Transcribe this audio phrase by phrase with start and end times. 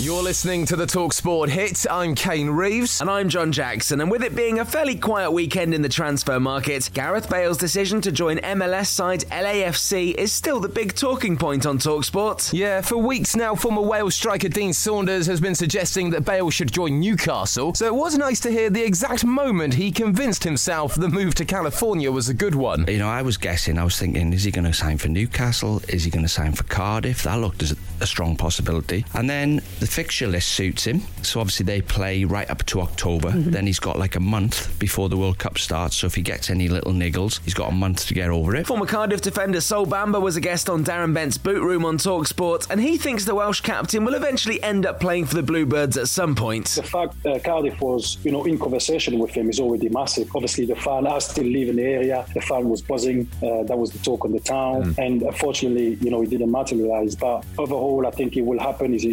[0.00, 1.84] You're listening to the Talk Sport hit.
[1.90, 3.02] I'm Kane Reeves.
[3.02, 4.00] And I'm John Jackson.
[4.00, 8.00] And with it being a fairly quiet weekend in the transfer market, Gareth Bale's decision
[8.00, 12.50] to join MLS side LAFC is still the big talking point on Talk Sport.
[12.50, 16.72] Yeah, for weeks now, former Wales striker Dean Saunders has been suggesting that Bale should
[16.72, 17.74] join Newcastle.
[17.74, 21.44] So it was nice to hear the exact moment he convinced himself the move to
[21.44, 22.86] California was a good one.
[22.88, 25.82] You know, I was guessing, I was thinking, is he going to sign for Newcastle?
[25.88, 27.24] Is he going to sign for Cardiff?
[27.24, 29.04] That looked as a strong possibility.
[29.12, 31.02] And then the fixture list suits him.
[31.22, 33.30] So obviously they play right up to October.
[33.30, 33.50] Mm-hmm.
[33.50, 35.96] Then he's got like a month before the World Cup starts.
[35.96, 38.66] So if he gets any little niggles, he's got a month to get over it.
[38.66, 42.20] Former Cardiff defender Sol Bamba was a guest on Darren Bent's Boot Room on Talk
[42.20, 45.96] Talksport, and he thinks the Welsh captain will eventually end up playing for the Bluebirds
[45.96, 46.66] at some point.
[46.66, 50.28] The fact uh, Cardiff was, you know, in conversation with him is already massive.
[50.34, 52.26] Obviously, the fan, I still live in the area.
[52.34, 53.28] The fan was buzzing.
[53.42, 54.98] Uh, that was the talk on the town, mm.
[54.98, 57.14] and unfortunately, you know, it didn't materialise.
[57.14, 58.94] But overall, I think it will happen.
[58.94, 59.04] Is,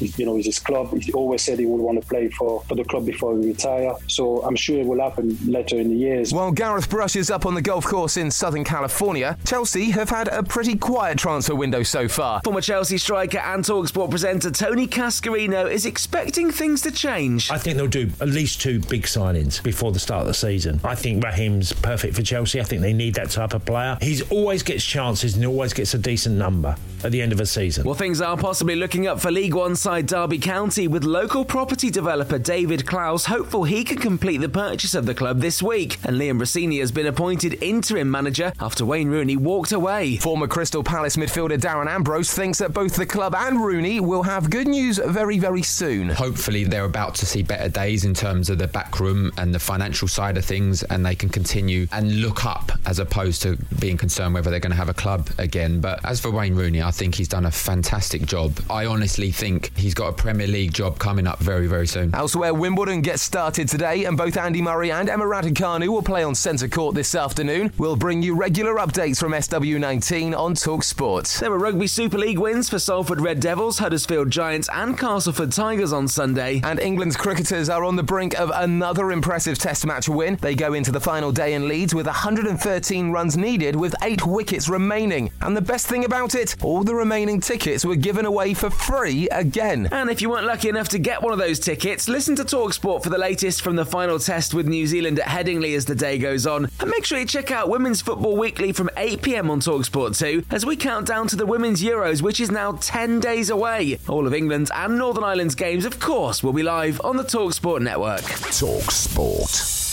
[0.00, 0.96] you know, is his club.
[1.00, 3.94] He always said he would want to play for, for the club before he retire.
[4.08, 6.32] So I'm sure it will happen later in the years.
[6.32, 10.42] While Gareth brushes up on the golf course in Southern California, Chelsea have had a
[10.42, 12.40] pretty quiet transfer window so far.
[12.42, 17.50] Former Chelsea striker and Talksport presenter Tony Cascarino is expecting things to change.
[17.50, 20.80] I think they'll do at least two big signings before the start of the season.
[20.84, 22.60] I think Raheem's perfect for Chelsea.
[22.60, 23.98] I think they need that type of player.
[24.00, 27.40] He always gets chances and he always gets a decent number at the end of
[27.40, 27.84] a season.
[27.84, 31.90] Well, things are possibly looking up for League One side Derby County with local property
[31.90, 35.98] developer David Clowes hopeful he can complete the purchase of the club this week.
[36.04, 40.16] And Liam Rosenior has been appointed interim manager after Wayne Rooney walked away.
[40.16, 44.48] Former Crystal Palace midfielder Darren Ambrose thinks that both the club and Rooney will have
[44.48, 46.08] good news very, very soon.
[46.08, 49.58] Hopefully, they're about to see better days in terms of the back room and the
[49.58, 53.98] financial side of things, and they can continue and look up as opposed to being
[53.98, 55.82] concerned whether they're going to have a club again.
[55.82, 58.58] But as for Wayne Rooney, I think he's done a fantastic job.
[58.70, 62.14] I honestly think he's got a Premier League job coming up very, very soon.
[62.14, 66.34] Elsewhere, Wimbledon gets started today, and both Andy Murray and Emma Raducanu will play on
[66.34, 67.72] centre court this afternoon.
[67.78, 71.40] We'll bring you regular updates from SW19 on Talk Sports.
[71.40, 75.92] There were Rugby Super League wins for Salford Red Devils, Huddersfield Giants, and Castleford Tigers
[75.92, 76.60] on Sunday.
[76.64, 80.36] And England's cricketers are on the brink of another impressive Test match win.
[80.40, 84.68] They go into the final day in Leeds with 113 runs needed, with eight wickets
[84.68, 85.30] remaining.
[85.40, 89.28] And the best thing about it, all the remaining tickets were given away for free
[89.30, 89.53] again.
[89.92, 93.02] And if you weren't lucky enough to get one of those tickets, listen to Talksport
[93.02, 96.18] for the latest from the final test with New Zealand at Headingley as the day
[96.18, 96.68] goes on.
[96.80, 100.66] And make sure you check out Women's Football Weekly from 8pm on Talksport too, as
[100.66, 103.98] we count down to the Women's Euros, which is now 10 days away.
[104.08, 107.80] All of England's and Northern Ireland's games, of course, will be live on the Talksport
[107.80, 108.22] network.
[108.22, 109.83] Talksport.